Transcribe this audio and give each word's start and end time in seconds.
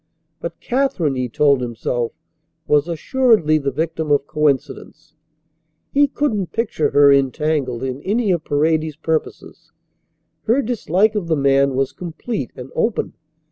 But 0.39 0.59
Katherine, 0.59 1.13
he 1.13 1.29
told 1.29 1.61
himself, 1.61 2.13
was 2.65 2.87
assuredly 2.87 3.59
the 3.59 3.69
victim 3.69 4.09
of 4.09 4.25
coincidence. 4.25 5.13
He 5.93 6.07
couldn't 6.07 6.51
picture 6.51 6.89
her 6.89 7.11
entangled 7.13 7.83
in 7.83 8.01
any 8.01 8.31
of 8.31 8.43
Paredes's 8.43 8.95
purposes. 8.95 9.71
Her 10.45 10.63
dislike 10.63 11.13
of 11.13 11.27
the 11.27 11.35
man 11.37 11.75
was 11.75 11.91
complete 11.93 12.49
and 12.55 12.71
open. 12.73 13.13